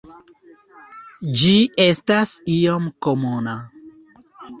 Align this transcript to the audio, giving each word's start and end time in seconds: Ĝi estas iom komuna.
Ĝi 1.41 1.51
estas 1.83 2.31
iom 2.53 2.87
komuna. 3.07 3.55